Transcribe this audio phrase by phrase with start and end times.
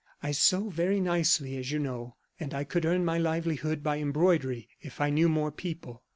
[0.23, 4.67] I sew very nicely, as you know, and I could earn my livelihood by embroidery
[4.81, 6.01] if I knew more people.